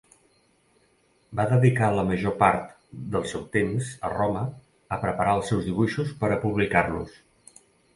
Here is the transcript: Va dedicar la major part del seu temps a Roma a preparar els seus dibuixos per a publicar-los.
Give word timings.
Va 1.39 1.45
dedicar 1.51 1.89
la 1.99 2.05
major 2.07 2.33
part 2.41 2.73
del 3.17 3.29
seu 3.35 3.45
temps 3.59 3.93
a 4.11 4.15
Roma 4.17 4.45
a 4.99 5.03
preparar 5.09 5.39
els 5.41 5.53
seus 5.55 5.73
dibuixos 5.73 6.21
per 6.25 6.37
a 6.41 6.45
publicar-los. 6.47 7.19